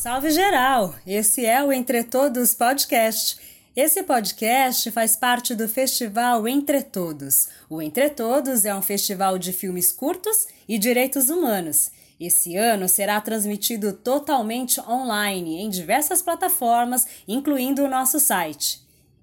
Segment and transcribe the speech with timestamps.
[0.00, 0.94] Salve geral!
[1.06, 3.36] Esse é o Entre Todos Podcast.
[3.76, 7.48] Esse podcast faz parte do festival Entre Todos.
[7.68, 11.90] O Entre Todos é um festival de filmes curtos e direitos humanos.
[12.18, 18.79] Esse ano será transmitido totalmente online em diversas plataformas, incluindo o nosso site.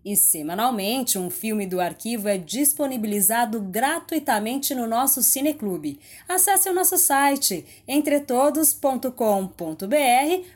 [0.08, 6.00] E semanalmente, um filme do arquivo é disponibilizado gratuitamente no nosso Cineclube.
[6.30, 9.12] Acesse o nosso site entretodos.com.br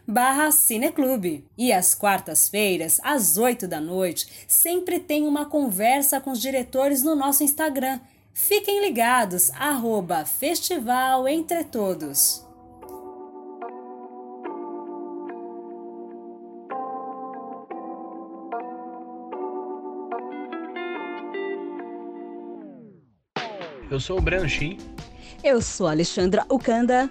[0.07, 1.43] barra Cineclube.
[1.57, 7.13] E às quartas-feiras, às 8 da noite, sempre tem uma conversa com os diretores no
[7.13, 7.99] nosso Instagram.
[8.33, 12.49] Fiquem ligados, arroba Festival Entre Todos.
[23.91, 24.77] Eu sou o Breno Shin.
[25.43, 27.09] Eu sou a Alexandra Ukanda.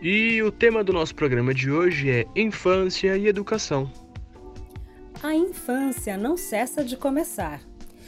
[0.00, 3.90] E o tema do nosso programa de hoje é infância e educação.
[5.20, 7.60] A infância não cessa de começar.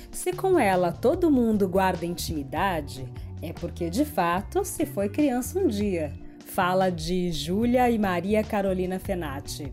[0.08, 5.66] Se com ela todo mundo guarda intimidade, é porque de fato se foi criança um
[5.66, 6.12] dia.
[6.46, 9.72] Fala de Júlia e Maria Carolina Fenati.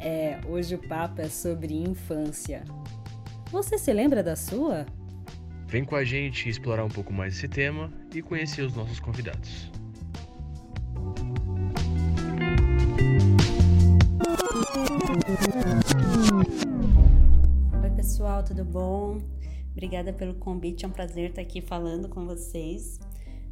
[0.00, 2.64] É, hoje o papo é sobre infância.
[3.52, 4.84] Você se lembra da sua?
[5.68, 9.68] Vem com a gente explorar um pouco mais esse tema e conhecer os nossos convidados.
[17.82, 19.18] Oi, pessoal, tudo bom?
[19.72, 23.00] Obrigada pelo convite, é um prazer estar aqui falando com vocês.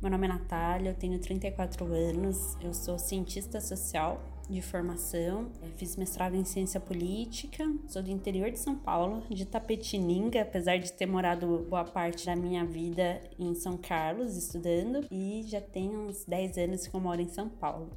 [0.01, 5.97] Meu nome é Natália, eu tenho 34 anos, eu sou cientista social de formação, fiz
[5.97, 11.07] mestrado em ciência política, sou do interior de São Paulo, de Tapetininga, apesar de ter
[11.07, 16.59] morado boa parte da minha vida em São Carlos estudando, e já tenho uns 10
[16.59, 17.91] anos que eu moro em São Paulo.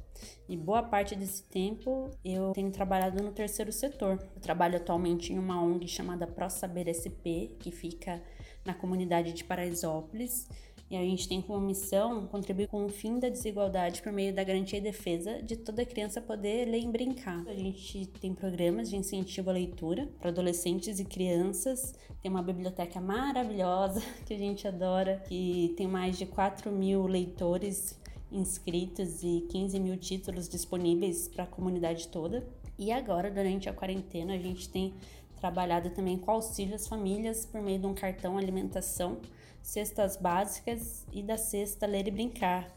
[0.48, 4.18] E boa parte desse tempo eu tenho trabalhado no terceiro setor.
[4.34, 8.22] Eu trabalho atualmente em uma ONG chamada Pro Saber SP, que fica
[8.64, 10.48] na comunidade de Paraisópolis
[10.90, 14.42] e a gente tem como missão contribuir com o fim da desigualdade por meio da
[14.42, 17.44] garantia e defesa de toda criança poder ler e brincar.
[17.46, 23.00] A gente tem programas de incentivo à leitura para adolescentes e crianças, tem uma biblioteca
[23.00, 27.98] maravilhosa que a gente adora, que tem mais de 4 mil leitores
[28.32, 32.46] inscritos e 15 mil títulos disponíveis para a comunidade toda.
[32.78, 34.94] E agora, durante a quarentena, a gente tem
[35.40, 39.18] trabalhado também com auxílio às famílias por meio de um cartão alimentação
[39.68, 42.72] cestas básicas e da cesta Ler e Brincar,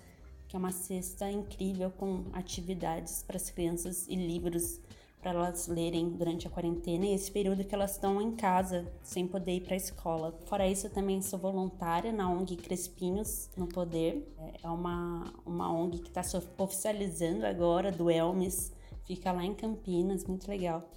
[0.45, 4.81] que é uma cesta incrível com atividades para as crianças e livros
[5.21, 9.25] para elas lerem durante a quarentena e esse período que elas estão em casa, sem
[9.25, 10.37] poder ir para a escola.
[10.47, 14.27] Fora isso, eu também sou voluntária na ONG Crespinhos no Poder.
[14.61, 16.21] É uma, uma ONG que está
[16.57, 18.73] oficializando agora, do Elmes,
[19.05, 20.89] fica lá em Campinas, muito legal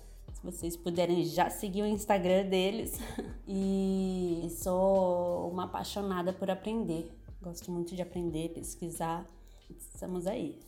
[0.44, 3.00] vocês puderem já seguir o Instagram deles.
[3.48, 7.10] e sou uma apaixonada por aprender.
[7.42, 9.26] Gosto muito de aprender, pesquisar.
[9.70, 10.60] Estamos aí.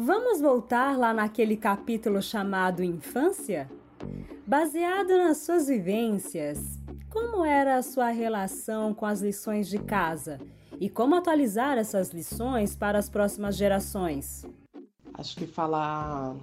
[0.00, 3.68] Vamos voltar lá naquele capítulo chamado Infância?
[4.46, 6.78] Baseado nas suas vivências,
[7.10, 10.38] como era a sua relação com as lições de casa
[10.78, 14.46] e como atualizar essas lições para as próximas gerações?
[15.14, 16.36] Acho que falar,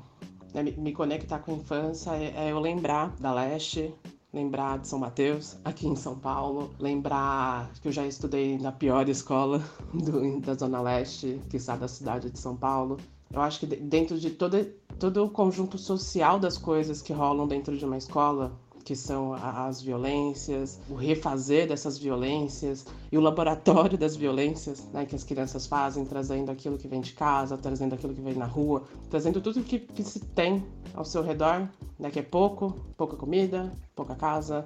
[0.54, 3.96] né, me conectar com a infância é, é eu lembrar da Leste,
[4.34, 9.07] lembrar de São Mateus, aqui em São Paulo, lembrar que eu já estudei na pior
[9.07, 9.63] escola
[9.94, 12.98] do, da Zona Leste, que está da cidade de São Paulo,
[13.33, 14.66] eu acho que dentro de todo,
[15.00, 18.51] todo o conjunto social das coisas que rolam dentro de uma escola,
[18.86, 25.16] que são as violências, o refazer dessas violências e o laboratório das violências né, que
[25.16, 28.83] as crianças fazem, trazendo aquilo que vem de casa, trazendo aquilo que vem na rua,
[29.10, 30.63] trazendo tudo que, que se tem
[30.94, 31.68] ao seu redor,
[31.98, 34.63] né, que é pouco, pouca comida, pouca casa,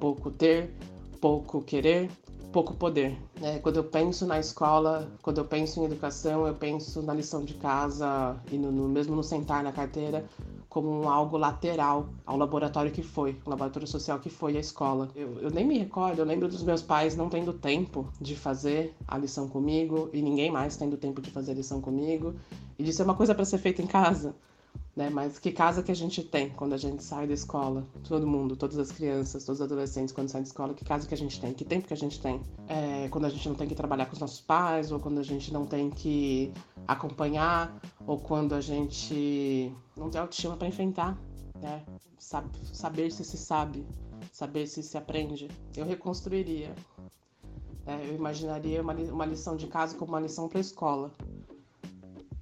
[0.00, 0.74] pouco ter,
[1.20, 2.10] pouco querer,
[2.50, 3.16] pouco poder.
[3.42, 7.44] É, quando eu penso na escola, quando eu penso em educação, eu penso na lição
[7.44, 10.24] de casa e no, no mesmo no sentar na carteira
[10.68, 15.08] como algo lateral ao laboratório que foi, o laboratório social que foi a escola.
[15.16, 18.94] Eu, eu nem me recordo, eu lembro dos meus pais não tendo tempo de fazer
[19.06, 22.34] a lição comigo e ninguém mais tendo tempo de fazer a lição comigo
[22.78, 24.34] e de ser uma coisa para ser feita em casa.
[25.00, 25.08] Né?
[25.08, 27.86] Mas que casa que a gente tem quando a gente sai da escola?
[28.06, 31.14] Todo mundo, todas as crianças, todos os adolescentes quando saem da escola, que casa que
[31.14, 31.54] a gente tem?
[31.54, 32.42] Que tempo que a gente tem?
[32.68, 35.22] É, quando a gente não tem que trabalhar com os nossos pais, ou quando a
[35.22, 36.52] gente não tem que
[36.86, 41.18] acompanhar, ou quando a gente não tem autoestima para enfrentar,
[41.62, 41.82] né?
[42.18, 43.86] saber se se sabe,
[44.30, 45.48] saber se se aprende.
[45.74, 46.74] Eu reconstruiria.
[47.86, 51.10] É, eu imaginaria uma, uma lição de casa como uma lição para a escola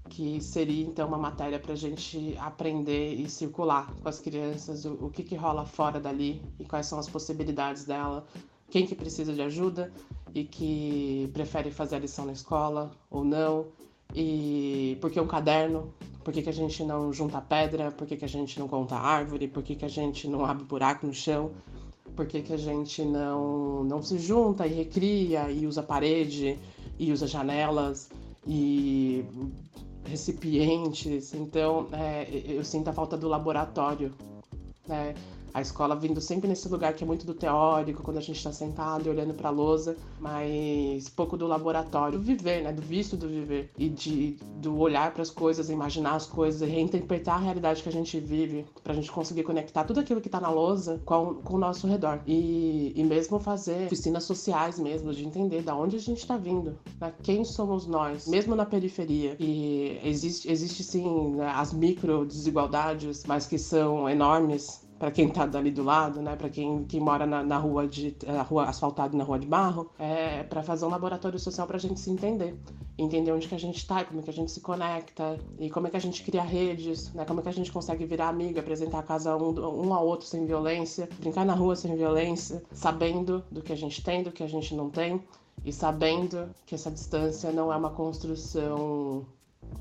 [0.09, 4.95] que seria então uma matéria para a gente aprender e circular com as crianças o,
[5.07, 8.27] o que, que rola fora dali e quais são as possibilidades dela,
[8.71, 9.93] quem que precisa de ajuda
[10.35, 13.67] e que prefere fazer a lição na escola ou não,
[14.15, 15.93] e por que um caderno,
[16.25, 18.97] por que, que a gente não junta pedra, por que, que a gente não conta
[18.97, 21.53] árvore, por que, que a gente não abre buraco no chão,
[22.17, 26.59] por que, que a gente não, não se junta e recria e usa parede
[26.99, 28.11] e usa janelas
[28.47, 29.25] e
[30.09, 31.35] recipientes.
[31.35, 34.13] Então, é, eu sinto a falta do laboratório.
[34.87, 35.15] Né?
[35.59, 38.53] A escola vindo sempre nesse lugar que é muito do teórico, quando a gente está
[38.53, 42.73] sentado e olhando para a lousa, mas pouco do laboratório, do viver, né?
[42.73, 47.39] Do visto do viver e de do olhar para as coisas, imaginar as coisas, reinterpretar
[47.39, 50.41] a realidade que a gente vive, para a gente conseguir conectar tudo aquilo que está
[50.41, 55.27] na lousa com, com o nosso redor e, e mesmo fazer oficinas sociais mesmo, de
[55.27, 57.13] entender da onde a gente está vindo, né?
[57.25, 59.35] Quem somos nós, mesmo na periferia.
[59.41, 65.47] E existe, existe sim né, as micro desigualdades, mas que são enormes para quem está
[65.47, 69.17] dali do lado, né, para quem, quem mora na, na, rua de na rua asfaltada
[69.17, 72.56] na rua de barro, é para fazer um laboratório social para a gente se entender,
[72.97, 75.87] entender onde que a gente está, como é que a gente se conecta e como
[75.87, 78.59] é que a gente cria redes, né, como é que a gente consegue virar amigo,
[78.59, 83.45] apresentar a casa um, um ao outro sem violência, brincar na rua sem violência, sabendo
[83.50, 85.23] do que a gente tem, do que a gente não tem
[85.65, 89.27] e sabendo que essa distância não é uma construção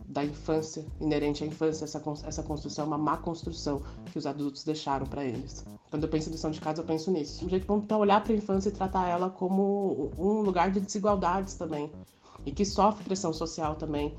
[0.08, 3.82] da infância, inerente à infância, essa, essa construção é uma má construção
[4.12, 5.66] que os adultos deixaram para eles.
[5.90, 7.46] Quando eu penso em lição de casa, eu penso nisso.
[7.46, 10.80] Um jeito bom para olhar para a infância e tratar ela como um lugar de
[10.80, 11.92] desigualdades também.
[12.46, 14.14] E que sofre pressão social também.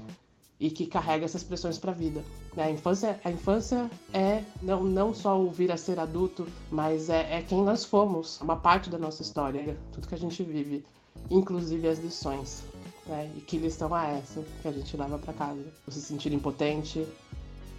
[0.60, 2.22] E que carrega essas pressões para a vida.
[2.56, 2.64] Né?
[2.64, 7.38] A infância, a infância é não, não só o vir a ser adulto, mas é,
[7.38, 10.84] é quem nós fomos, uma parte da nossa história, tudo que a gente vive,
[11.30, 12.64] inclusive as lições.
[13.08, 13.32] Né?
[13.36, 15.64] E que lição é essa que a gente leva para casa?
[15.86, 17.06] O se sentir impotente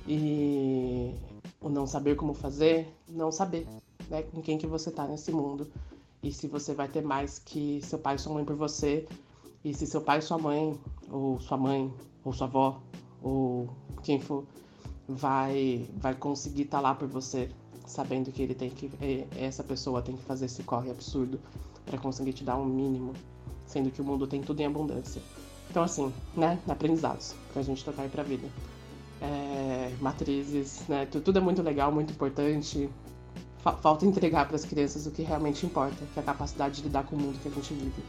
[0.08, 1.14] e
[1.62, 3.68] o não saber como fazer, não saber
[4.10, 4.24] né?
[4.24, 5.68] com quem que você tá nesse mundo
[6.24, 9.08] e se você vai ter mais que seu pai e sua mãe por você
[9.64, 10.78] e se seu pai e sua mãe
[11.10, 11.94] ou sua mãe
[12.26, 12.82] ou sua avó
[13.22, 13.70] ou
[14.02, 14.46] quem for
[15.08, 17.50] vai vai conseguir estar tá lá por você
[17.86, 18.90] sabendo que ele tem que
[19.38, 21.40] essa pessoa tem que fazer esse corre absurdo
[21.86, 23.14] para conseguir te dar um mínimo
[23.70, 25.22] sendo que o mundo tem tudo em abundância.
[25.70, 28.48] Então, assim, né, aprendizados pra gente tocar aí pra vida.
[29.22, 32.90] É, matrizes, né, tudo é muito legal, muito importante.
[33.82, 37.04] Falta entregar para as crianças o que realmente importa, que é a capacidade de lidar
[37.04, 38.04] com o mundo que a gente vive.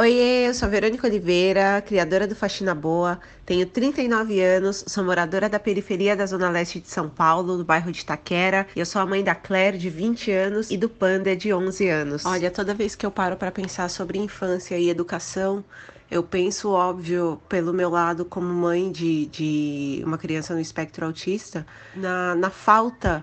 [0.00, 5.46] Oiê, eu sou a Verônica Oliveira, criadora do Faxina Boa, tenho 39 anos, sou moradora
[5.46, 9.02] da periferia da Zona Leste de São Paulo, no bairro de Itaquera, e eu sou
[9.02, 12.24] a mãe da Claire, de 20 anos, e do Panda, de 11 anos.
[12.24, 15.62] Olha, toda vez que eu paro para pensar sobre infância e educação,
[16.10, 21.66] eu penso, óbvio, pelo meu lado como mãe de, de uma criança no espectro autista,
[21.94, 23.22] na, na falta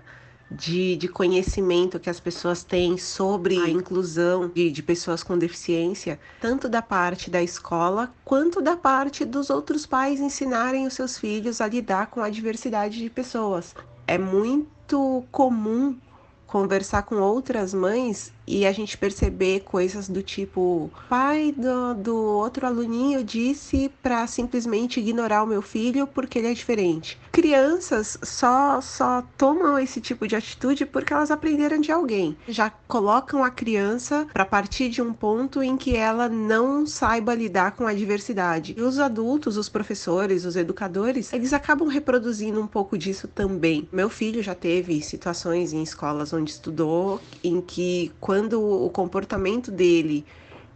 [0.49, 6.19] de, de conhecimento que as pessoas têm sobre a inclusão de, de pessoas com deficiência,
[6.39, 11.59] tanto da parte da escola quanto da parte dos outros pais ensinarem os seus filhos
[11.59, 13.75] a lidar com a diversidade de pessoas.
[14.07, 15.97] É muito comum
[16.45, 22.65] conversar com outras mães e a gente perceber coisas do tipo: pai do, do outro
[22.65, 27.19] aluninho disse para simplesmente ignorar o meu filho porque ele é diferente.
[27.31, 32.37] Crianças só só tomam esse tipo de atitude porque elas aprenderam de alguém.
[32.47, 37.73] Já colocam a criança para partir de um ponto em que ela não saiba lidar
[37.73, 38.73] com a diversidade.
[38.77, 43.87] E os adultos, os professores, os educadores, eles acabam reproduzindo um pouco disso também.
[43.91, 49.71] Meu filho já teve situações em escolas onde estudou em que quando quando o comportamento
[49.71, 50.23] dele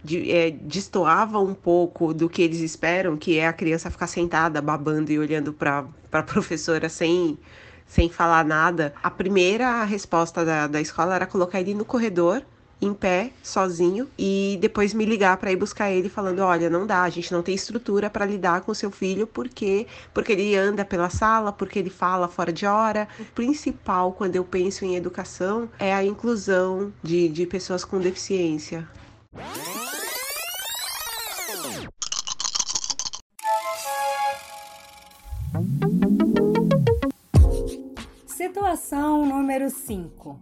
[0.04, 4.60] de, é, destoava um pouco do que eles esperam, que é a criança ficar sentada,
[4.60, 7.38] babando e olhando para a professora sem,
[7.86, 8.96] sem falar nada.
[9.04, 12.44] A primeira resposta da, da escola era colocar ele no corredor
[12.82, 17.04] em pé, sozinho, e depois me ligar para ir buscar ele falando: "Olha, não dá,
[17.04, 21.10] a gente não tem estrutura para lidar com seu filho porque porque ele anda pela
[21.10, 23.08] sala, porque ele fala fora de hora".
[23.20, 28.88] O principal quando eu penso em educação é a inclusão de, de pessoas com deficiência.
[38.26, 40.40] Situação número 5.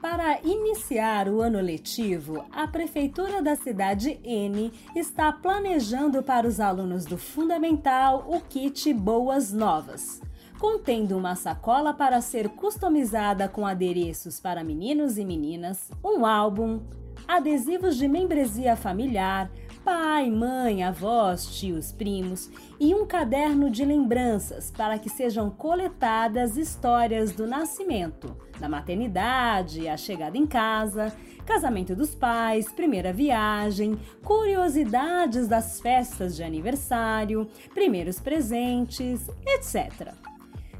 [0.00, 7.04] Para iniciar o ano letivo, a Prefeitura da cidade N está planejando para os alunos
[7.04, 10.22] do Fundamental o kit Boas Novas,
[10.58, 16.80] contendo uma sacola para ser customizada com adereços para meninos e meninas, um álbum,
[17.28, 19.50] adesivos de membresia familiar,
[19.84, 27.32] pai, mãe, avós, tios, primos e um caderno de lembranças para que sejam coletadas histórias
[27.32, 31.12] do nascimento, da maternidade, a chegada em casa,
[31.46, 40.12] casamento dos pais, primeira viagem, curiosidades das festas de aniversário, primeiros presentes, etc.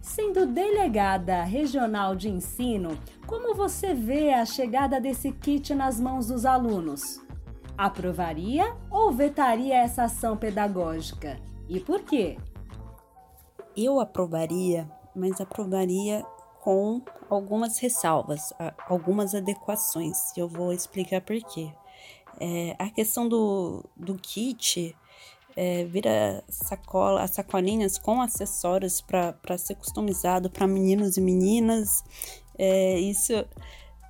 [0.02, 6.44] Sendo delegada regional de ensino, como você vê a chegada desse kit nas mãos dos
[6.44, 7.20] alunos?
[7.76, 11.38] Aprovaria ou vetaria essa ação pedagógica?
[11.68, 12.36] E por quê?
[13.76, 16.24] Eu aprovaria, mas aprovaria
[16.60, 18.52] com algumas ressalvas,
[18.88, 20.36] algumas adequações.
[20.36, 21.72] Eu vou explicar por quê.
[22.38, 24.96] É, a questão do, do kit
[25.56, 32.02] é, vira sacola, as sacolinhas com acessórios para ser customizado para meninos e meninas.
[32.56, 33.32] É, isso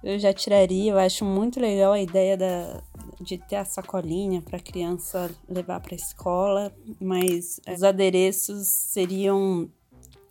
[0.02, 0.92] eu já tiraria.
[0.92, 2.82] Eu acho muito legal a ideia da,
[3.20, 9.68] de ter a sacolinha para criança levar para a escola, mas os adereços seriam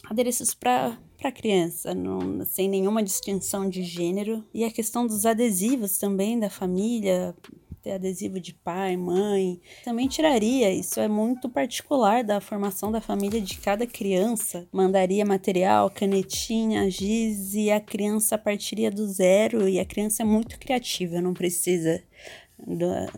[0.10, 4.42] adereços para para criança, não, sem nenhuma distinção de gênero.
[4.54, 7.36] E a questão dos adesivos também da família,
[7.82, 10.72] ter adesivo de pai, mãe, também tiraria.
[10.72, 14.66] Isso é muito particular da formação da família de cada criança.
[14.72, 19.68] Mandaria material, canetinha, giz e a criança partiria do zero.
[19.68, 22.02] E a criança é muito criativa, não precisa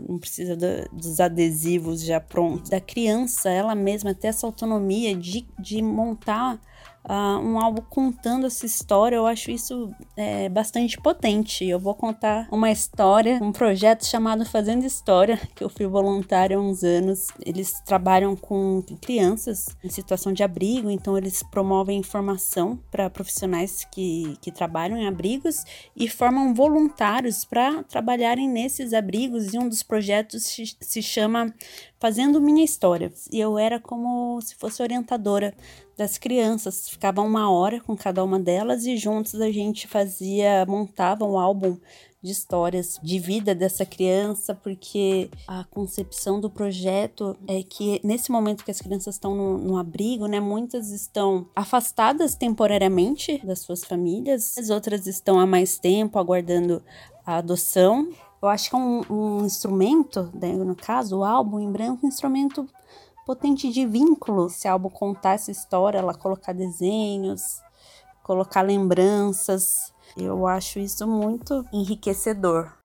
[0.07, 2.69] não precisa do, dos adesivos já prontos.
[2.69, 6.62] Da criança, ela mesma ter essa autonomia de, de montar
[7.05, 11.65] uh, um álbum contando essa história, eu acho isso é, bastante potente.
[11.65, 16.62] Eu vou contar uma história, um projeto chamado Fazendo História, que eu fui voluntário há
[16.62, 17.27] uns anos.
[17.46, 24.38] Eles trabalham com crianças em situação de abrigo, então eles promovem informação para profissionais que,
[24.41, 25.63] que trabalham em abrigos
[25.96, 29.53] e formam voluntários para trabalharem nesses abrigos.
[29.53, 30.43] E um dos projetos
[30.79, 31.53] se chama
[32.01, 33.13] Fazendo Minha História.
[33.31, 35.53] E eu era como se fosse orientadora
[35.96, 36.89] das crianças.
[36.89, 41.77] Ficava uma hora com cada uma delas e juntos a gente fazia, montava um álbum
[42.20, 48.63] de histórias de vida dessa criança, porque a concepção do projeto é que nesse momento
[48.63, 54.58] que as crianças estão no, no, abrigo, né, muitas estão afastadas temporariamente das suas famílias,
[54.58, 56.84] as outras estão há mais tempo aguardando
[57.25, 58.10] a adoção.
[58.41, 62.10] Eu acho que é um, um instrumento, né, no caso, o álbum em branco, um
[62.10, 62.67] instrumento
[63.25, 64.50] potente de vínculo.
[64.50, 67.62] Se álbum contar essa história, ela colocar desenhos,
[68.24, 69.93] colocar lembranças.
[70.17, 72.80] Eu acho isso muito enriquecedor.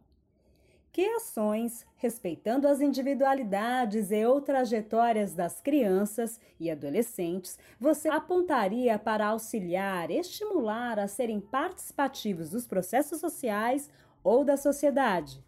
[0.90, 9.26] Que ações, respeitando as individualidades e ou trajetórias das crianças e adolescentes, você apontaria para
[9.26, 13.90] auxiliar, estimular a serem participativos dos processos sociais
[14.24, 15.44] ou da sociedade?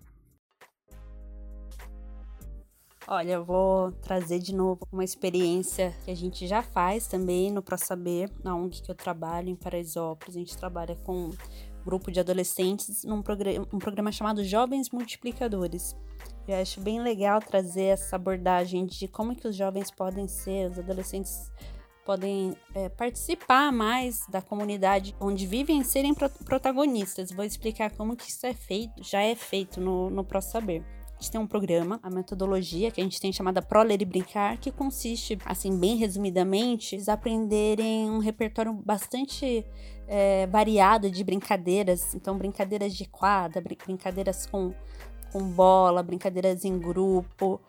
[3.08, 7.60] Olha, eu vou trazer de novo uma experiência que a gente já faz também no
[7.60, 10.36] ProSaber, na ONG que eu trabalho em Paraisópolis.
[10.36, 11.30] A gente trabalha com
[11.84, 15.96] grupo de adolescentes num programa, um programa chamado Jovens Multiplicadores.
[16.46, 20.78] Eu acho bem legal trazer essa abordagem de como que os jovens podem ser, os
[20.78, 21.50] adolescentes
[22.04, 27.32] podem é, participar mais da comunidade onde vivem e serem protagonistas.
[27.32, 30.84] Vou explicar como que isso é feito, já é feito no, no ProSaber
[31.22, 34.58] gente tem um programa, a metodologia que a gente tem chamada Pro Ler e Brincar,
[34.58, 39.64] que consiste, assim, bem resumidamente, eles aprenderem um repertório bastante
[40.08, 42.12] é, variado de brincadeiras.
[42.16, 44.74] Então, brincadeiras de quadra, brincadeiras com,
[45.30, 47.60] com bola, brincadeiras em grupo,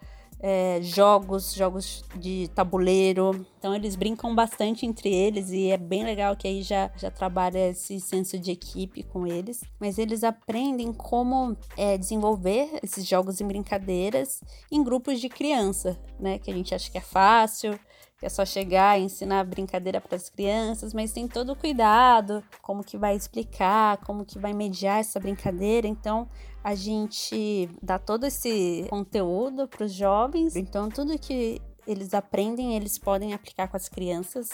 [0.45, 3.45] é, jogos, jogos de tabuleiro.
[3.57, 7.69] Então eles brincam bastante entre eles e é bem legal que aí já, já trabalha
[7.69, 9.63] esse senso de equipe com eles.
[9.79, 16.37] Mas eles aprendem como é, desenvolver esses jogos e brincadeiras em grupos de criança, né?
[16.37, 17.79] Que a gente acha que é fácil,
[18.19, 22.43] que é só chegar e ensinar brincadeira para as crianças, mas tem todo o cuidado,
[22.61, 25.87] como que vai explicar, como que vai mediar essa brincadeira.
[25.87, 26.27] Então,
[26.63, 30.55] a gente dá todo esse conteúdo para os jovens.
[30.55, 34.49] Então, tudo que eles aprendem, eles podem aplicar com as crianças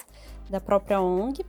[0.50, 1.46] da própria ONG.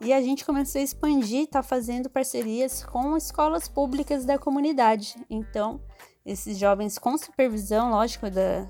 [0.00, 5.14] E a gente começou a expandir, tá fazendo parcerias com escolas públicas da comunidade.
[5.28, 5.80] Então,
[6.24, 8.66] esses jovens com supervisão, lógico, da,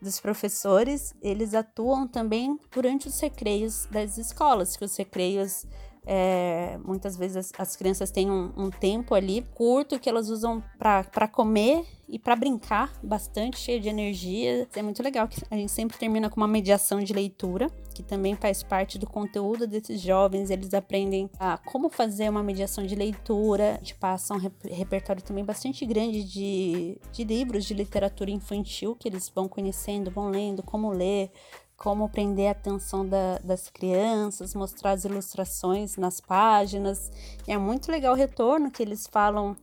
[0.00, 5.66] dos professores, eles atuam também durante os recreios das escolas, que os recreios
[6.06, 10.62] é, muitas vezes as, as crianças têm um, um, tempo ali curto que elas usam
[10.78, 14.68] para comer e para brincar bastante, cheio de energia.
[14.74, 18.36] É muito legal que a gente sempre termina com uma mediação de leitura, que também
[18.36, 20.50] faz parte do conteúdo desses jovens.
[20.50, 23.76] Eles aprendem a como fazer uma mediação de leitura.
[23.76, 24.38] A gente passa um
[24.70, 30.28] repertório também bastante grande de, de livros de literatura infantil que eles vão conhecendo, vão
[30.28, 31.30] lendo, como ler,
[31.76, 37.10] como prender a atenção da, das crianças, mostrar as ilustrações nas páginas.
[37.46, 39.56] E é muito legal o retorno que eles falam.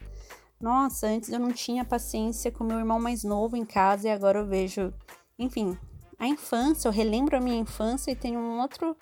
[0.60, 4.40] Nossa, antes eu não tinha paciência com meu irmão mais novo em casa e agora
[4.40, 4.94] eu vejo,
[5.40, 5.76] enfim,
[6.20, 8.96] a infância, eu relembro a minha infância e tenho um outro,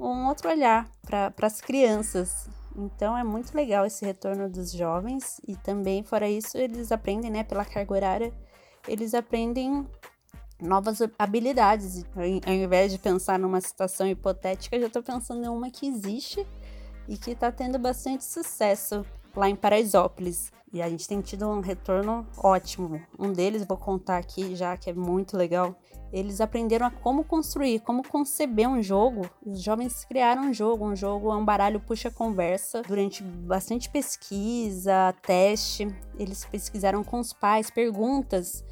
[0.00, 2.48] um outro olhar para as crianças.
[2.76, 7.44] Então é muito legal esse retorno dos jovens e também, fora isso, eles aprendem, né,
[7.44, 8.32] pela carga horária,
[8.88, 9.86] eles aprendem
[10.60, 12.04] novas habilidades.
[12.14, 16.46] Ao invés de pensar numa situação hipotética, já estou pensando em uma que existe
[17.08, 19.04] e que está tendo bastante sucesso
[19.36, 20.52] lá em Paraisópolis.
[20.72, 23.00] E a gente tem tido um retorno ótimo.
[23.16, 25.76] Um deles, vou contar aqui já, que é muito legal.
[26.12, 29.28] Eles aprenderam a como construir, como conceber um jogo.
[29.44, 30.84] Os jovens criaram um jogo.
[30.84, 32.82] Um jogo é um baralho puxa-conversa.
[32.82, 35.86] Durante bastante pesquisa, teste,
[36.18, 38.64] eles pesquisaram com os pais perguntas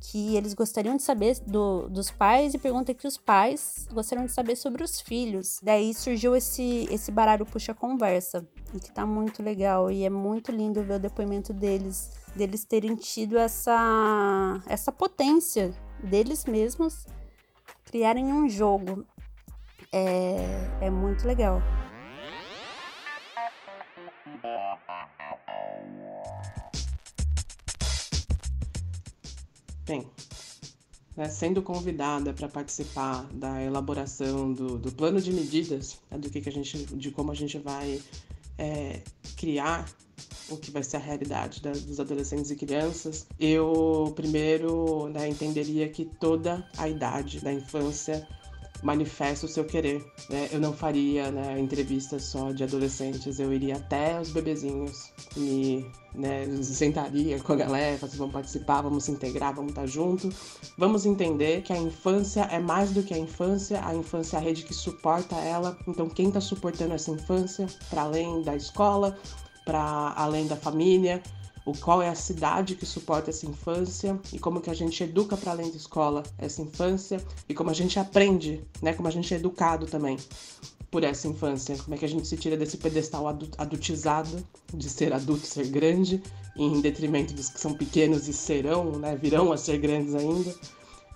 [0.00, 4.32] que eles gostariam de saber do, dos pais e pergunta que os pais gostariam de
[4.32, 5.60] saber sobre os filhos.
[5.62, 10.52] Daí surgiu esse, esse baralho puxa conversa e que tá muito legal e é muito
[10.52, 17.06] lindo ver o depoimento deles, deles terem tido essa essa potência deles mesmos
[17.84, 19.04] criarem um jogo.
[19.92, 20.36] É,
[20.82, 21.62] é muito legal.
[29.88, 30.06] Bem,
[31.16, 36.42] né, sendo convidada para participar da elaboração do, do plano de medidas, né, do que,
[36.42, 37.98] que a gente, de como a gente vai
[38.58, 39.00] é,
[39.38, 39.88] criar
[40.50, 45.88] o que vai ser a realidade da, dos adolescentes e crianças, eu primeiro né, entenderia
[45.88, 48.28] que toda a idade da infância
[48.82, 50.04] manifesta o seu querer.
[50.28, 50.48] Né?
[50.52, 56.46] Eu não faria né, entrevistas só de adolescentes, eu iria até os bebezinhos, me né,
[56.62, 60.28] sentaria com a galera, vamos participar, vamos se integrar, vamos estar junto,
[60.76, 64.42] vamos entender que a infância é mais do que a infância, a infância é a
[64.42, 65.76] rede que suporta ela.
[65.86, 69.16] Então, quem está suportando essa infância, para além da escola,
[69.64, 71.22] para além da família,
[71.68, 75.36] o qual é a cidade que suporta essa infância e como que a gente educa
[75.36, 79.34] para além da escola essa infância e como a gente aprende, né, como a gente
[79.34, 80.16] é educado também
[80.90, 83.26] por essa infância, como é que a gente se tira desse pedestal
[83.58, 86.22] adultizado de ser adulto, ser grande,
[86.56, 90.54] em detrimento dos que são pequenos e serão, né, virão a ser grandes ainda.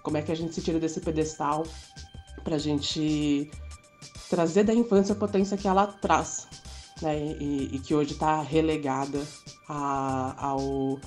[0.03, 1.65] Como é que a gente se tira desse pedestal
[2.45, 3.51] para a gente
[4.29, 6.47] trazer da infância a potência que ela traz,
[7.03, 9.21] né, e, e que hoje está relegada
[9.69, 10.99] a, ao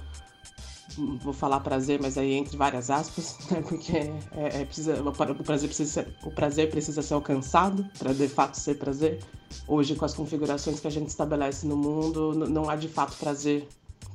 [0.98, 3.62] vou falar prazer, mas aí entre várias aspas, né?
[3.68, 8.28] porque é, é, precisa, o, prazer precisa ser, o prazer precisa ser alcançado para de
[8.28, 9.20] fato ser prazer.
[9.68, 13.68] Hoje, com as configurações que a gente estabelece no mundo, não há de fato prazer,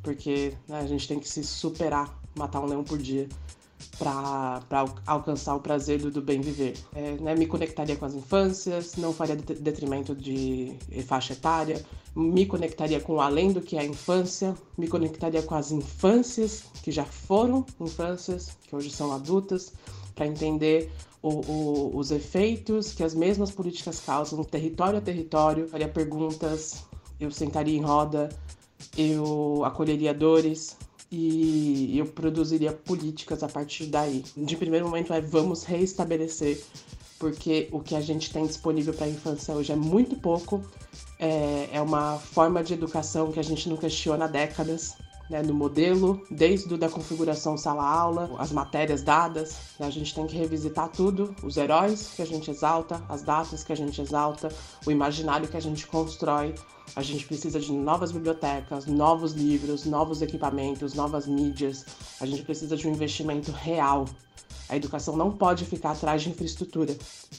[0.03, 3.29] porque né, a gente tem que se superar, matar um leão por dia
[3.99, 4.63] para
[5.07, 6.77] alcançar o prazer do, do bem viver.
[6.95, 10.75] É, né, me conectaria com as infâncias, não faria detrimento de
[11.07, 15.71] faixa etária, me conectaria com além do que é a infância, me conectaria com as
[15.71, 19.73] infâncias que já foram infâncias, que hoje são adultas,
[20.15, 20.91] para entender
[21.23, 26.85] o, o, os efeitos que as mesmas políticas causam, território a território, faria perguntas,
[27.19, 28.29] eu sentaria em roda,
[28.97, 30.77] eu acolheria dores,
[31.11, 34.25] e eu produziria políticas a partir daí.
[34.37, 36.63] De primeiro momento é vamos reestabelecer,
[37.19, 40.63] porque o que a gente tem disponível para a infância hoje é muito pouco.
[41.19, 44.97] É, é uma forma de educação que a gente não questiona há décadas.
[45.31, 50.37] Né, no modelo, desde da configuração sala-aula, as matérias dadas, né, a gente tem que
[50.37, 54.49] revisitar tudo, os heróis que a gente exalta, as datas que a gente exalta,
[54.85, 56.53] o imaginário que a gente constrói,
[56.97, 61.87] a gente precisa de novas bibliotecas, novos livros, novos equipamentos, novas mídias.
[62.21, 64.07] A gente precisa de um investimento real.
[64.69, 66.97] A educação não pode ficar atrás de infraestrutura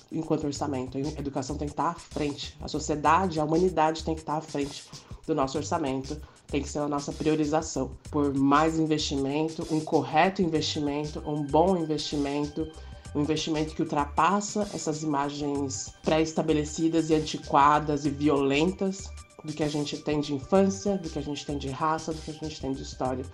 [0.10, 0.98] enquanto orçamento.
[0.98, 2.58] A educação tem que estar à frente.
[2.62, 4.86] A sociedade, a humanidade tem que estar à frente
[5.28, 6.18] do nosso orçamento.
[6.52, 12.68] Tem que ser a nossa priorização por mais investimento, um correto investimento, um bom investimento
[13.14, 19.10] um investimento que ultrapassa essas imagens pré-estabelecidas e antiquadas e violentas
[19.44, 22.22] do que a gente tem de infância, do que a gente tem de raça, do
[22.22, 23.26] que a gente tem de história.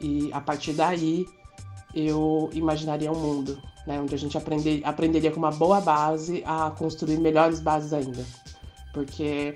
[0.00, 1.26] E a partir daí
[1.94, 6.70] eu imaginaria um mundo, né, onde a gente aprender, aprenderia com uma boa base a
[6.72, 8.24] construir melhores bases ainda.
[8.92, 9.54] Porque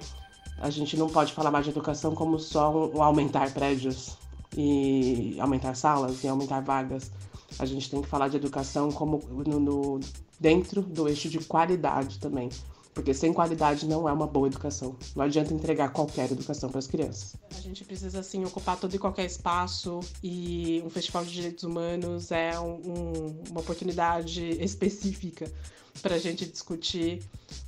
[0.61, 4.17] a gente não pode falar mais de educação como só um, um aumentar prédios
[4.57, 7.11] e aumentar salas e aumentar vagas.
[7.59, 10.01] A gente tem que falar de educação como no, no
[10.39, 12.49] dentro do eixo de qualidade também.
[12.93, 14.97] Porque sem qualidade não é uma boa educação.
[15.15, 17.37] Não adianta entregar qualquer educação para as crianças.
[17.57, 22.33] A gente precisa, assim, ocupar todo e qualquer espaço e um festival de direitos humanos
[22.33, 25.49] é um, um, uma oportunidade específica
[26.01, 27.23] para a gente discutir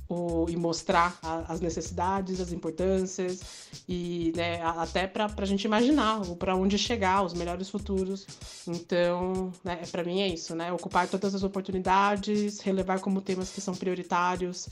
[0.07, 3.41] o, e mostrar a, as necessidades, as importâncias
[3.87, 8.25] e né, até para a gente imaginar para onde chegar, os melhores futuros.
[8.67, 10.71] Então, né, para mim é isso, né?
[10.71, 14.67] Ocupar todas as oportunidades, relevar como temas que são prioritários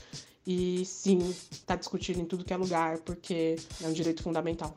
[0.46, 1.18] e sim,
[1.50, 4.76] está discutido em tudo que é lugar, porque é um direito fundamental.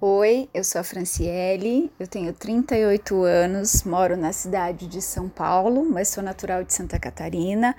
[0.00, 5.84] Oi, eu sou a Franciele, eu tenho 38 anos, moro na cidade de São Paulo,
[5.84, 7.74] mas sou natural de Santa Catarina.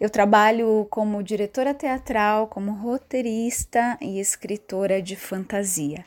[0.00, 6.04] Eu trabalho como diretora teatral, como roteirista e escritora de fantasia.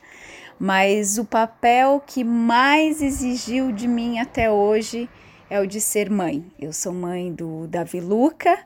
[0.59, 5.09] Mas o papel que mais exigiu de mim até hoje
[5.49, 6.45] é o de ser mãe.
[6.59, 8.59] Eu sou mãe do Davi Luca,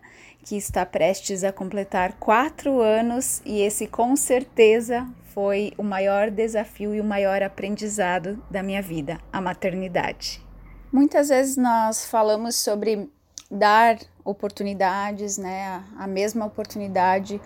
[0.44, 6.96] que está prestes a completar quatro anos, e esse com certeza foi o maior desafio
[6.96, 10.44] e o maior aprendizado da minha vida, a maternidade.
[10.92, 13.08] Muitas vezes nós falamos sobre
[13.52, 17.40] dar oportunidades, né, a mesma oportunidade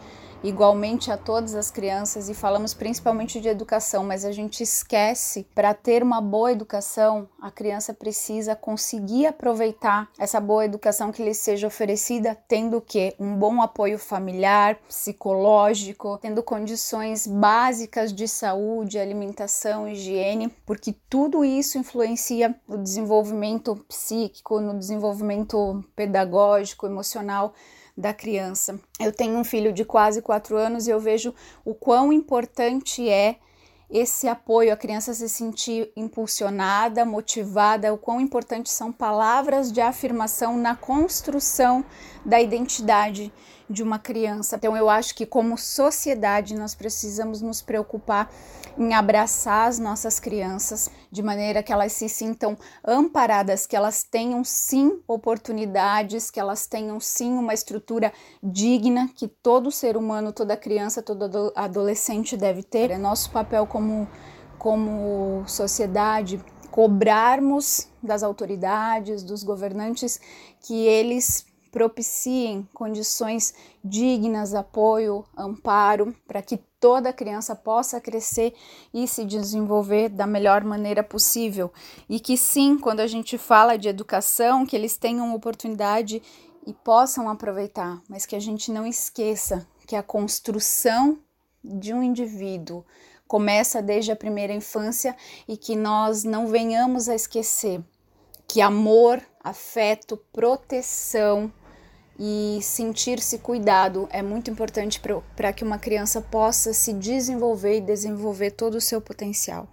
[0.44, 5.74] igualmente a todas as crianças e falamos principalmente de educação, mas a gente esquece para
[5.74, 11.68] ter uma boa educação, a criança precisa conseguir aproveitar essa boa educação que lhe seja
[11.68, 20.50] oferecida, tendo que um bom apoio familiar, psicológico, tendo condições básicas de saúde, alimentação, higiene,
[20.66, 27.54] porque tudo isso influencia no desenvolvimento psíquico, no desenvolvimento pedagógico, emocional
[28.02, 28.80] da criança.
[29.00, 31.34] Eu tenho um filho de quase quatro anos e eu vejo
[31.64, 33.38] o quão importante é
[33.90, 40.58] esse apoio, a criança se sentir impulsionada, motivada, o quão importante são palavras de afirmação
[40.58, 41.84] na construção
[42.26, 43.32] da identidade
[43.70, 44.56] de uma criança.
[44.56, 48.32] Então, eu acho que, como sociedade, nós precisamos nos preocupar
[48.78, 54.44] em abraçar as nossas crianças de maneira que elas se sintam amparadas, que elas tenham
[54.44, 61.02] sim oportunidades, que elas tenham sim uma estrutura digna que todo ser humano, toda criança,
[61.02, 62.92] todo adolescente deve ter.
[62.92, 64.08] É nosso papel como,
[64.58, 70.20] como sociedade cobrarmos das autoridades, dos governantes,
[70.62, 73.54] que eles propiciem condições
[73.84, 78.54] dignas, apoio, amparo, para que toda criança possa crescer
[78.94, 81.72] e se desenvolver da melhor maneira possível.
[82.10, 86.22] E que sim, quando a gente fala de educação, que eles tenham oportunidade
[86.68, 91.18] e possam aproveitar, mas que a gente não esqueça que a construção
[91.64, 92.84] de um indivíduo
[93.28, 95.16] começa desde a primeira infância
[95.48, 97.82] e que nós não venhamos a esquecer
[98.52, 101.50] que amor, afeto, proteção
[102.24, 105.02] e sentir-se cuidado é muito importante
[105.36, 109.68] para que uma criança possa se desenvolver e desenvolver todo o seu potencial.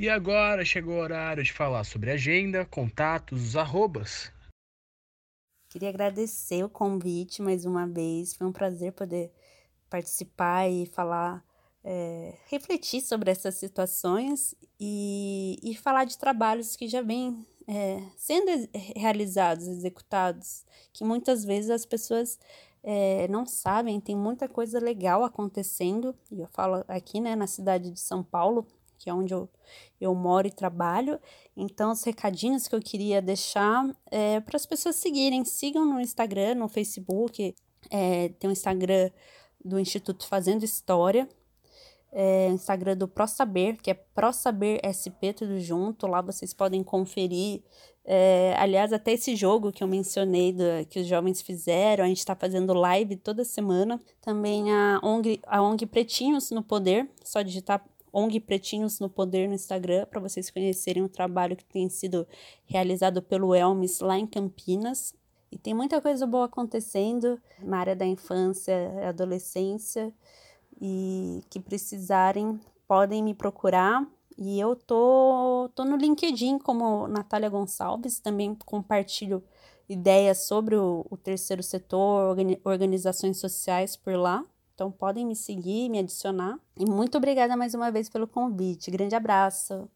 [0.00, 4.32] E agora chegou o horário de falar sobre agenda, contatos, os arrobas.
[5.68, 8.32] Queria agradecer o convite mais uma vez.
[8.34, 9.30] Foi um prazer poder
[9.90, 11.44] participar e falar,
[11.84, 18.68] é, refletir sobre essas situações e, e falar de trabalhos que já vêm é, sendo
[18.96, 22.38] realizados, executados, que muitas vezes as pessoas
[22.82, 27.90] é, não sabem, tem muita coisa legal acontecendo, e eu falo aqui, né, na cidade
[27.90, 28.66] de São Paulo,
[28.98, 29.48] que é onde eu,
[30.00, 31.20] eu moro e trabalho.
[31.56, 35.44] Então, os recadinhos que eu queria deixar é para as pessoas seguirem.
[35.44, 37.54] Sigam no Instagram, no Facebook.
[37.90, 39.10] É, tem o Instagram
[39.62, 41.28] do Instituto Fazendo História.
[42.16, 46.06] É, Instagram do ProSaber, que é ProSaber SP, tudo junto.
[46.06, 47.62] Lá vocês podem conferir.
[48.04, 52.18] É, aliás, até esse jogo que eu mencionei, do, que os jovens fizeram, a gente
[52.18, 54.00] está fazendo live toda semana.
[54.20, 59.54] Também a ONG, a ONG Pretinhos no Poder, só digitar ONG Pretinhos no Poder no
[59.54, 62.24] Instagram, para vocês conhecerem o trabalho que tem sido
[62.64, 65.12] realizado pelo Elmes lá em Campinas.
[65.50, 70.12] E tem muita coisa boa acontecendo na área da infância e adolescência.
[70.80, 74.06] E que precisarem, podem me procurar.
[74.36, 79.42] E eu tô, tô no LinkedIn como Natália Gonçalves, também compartilho
[79.88, 84.44] ideias sobre o, o terceiro setor, organizações sociais por lá.
[84.74, 86.58] Então podem me seguir, me adicionar.
[86.76, 88.90] E muito obrigada mais uma vez pelo convite.
[88.90, 89.88] Grande abraço.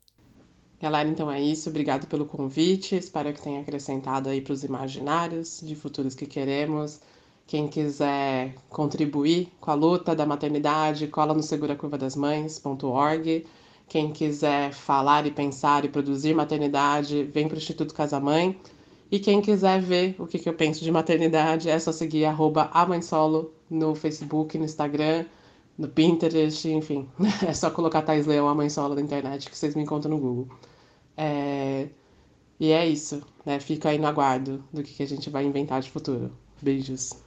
[0.81, 1.69] Galera, então é isso.
[1.69, 2.95] Obrigado pelo convite.
[2.95, 7.01] Espero que tenha acrescentado aí para os imaginários de futuros que queremos.
[7.49, 13.47] Quem quiser contribuir com a luta da maternidade, cola no seguracurvadasmães.org.
[13.89, 18.55] Quem quiser falar e pensar e produzir maternidade, vem para o Instituto Casa Mãe.
[19.11, 22.71] E quem quiser ver o que, que eu penso de maternidade, é só seguir arroba
[23.01, 25.25] Solo no Facebook, no Instagram,
[25.79, 27.09] no Pinterest, enfim.
[27.49, 30.19] É só colocar Thais Leão, a mãe solo na internet, que vocês me encontram no
[30.19, 30.49] Google.
[31.17, 31.89] É...
[32.61, 33.59] E é isso, né?
[33.59, 36.31] Fica aí no aguardo do que, que a gente vai inventar de futuro.
[36.61, 37.27] Beijos.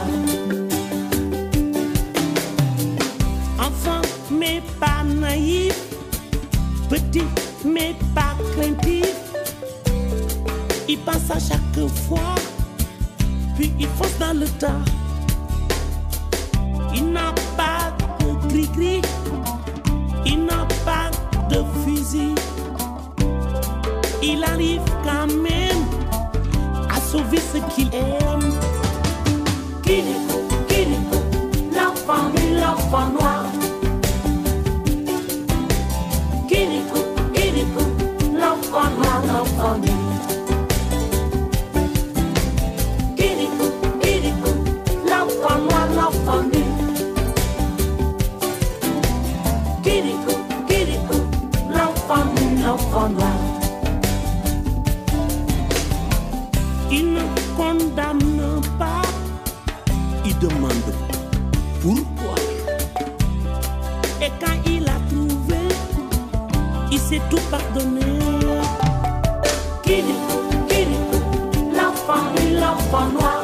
[11.05, 12.35] Pense à chaque fois
[13.55, 14.81] puis il fonce dans le tas.
[16.95, 19.01] Il n'a pas de gris-gris,
[20.25, 21.11] il n'a pas
[21.49, 22.35] de fusil.
[24.23, 25.83] Il arrive quand même
[26.89, 28.51] à sauver ce qu'il aime.
[29.83, 31.19] Kiriko, Kiriko,
[31.75, 33.40] l'enfant et l'enfant noir.
[61.81, 62.35] Pourquoi.
[64.21, 65.57] Et quand il a trouvé,
[66.91, 68.01] il s'est tout pardonné.
[69.83, 70.37] Kiriko,
[70.69, 71.19] Kiriko,
[71.75, 73.40] l'enfant et l'enfant noir.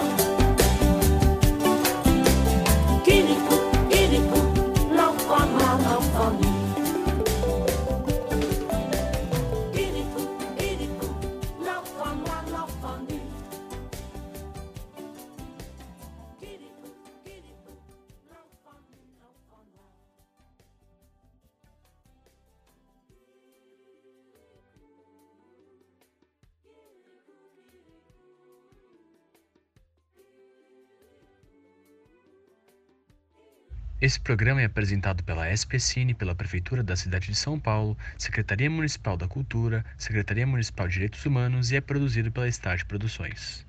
[34.08, 39.18] Esse programa é apresentado pela SPCine, pela Prefeitura da cidade de São Paulo, Secretaria Municipal
[39.18, 43.67] da Cultura, Secretaria Municipal de Direitos Humanos e é produzido pela Estágio Produções.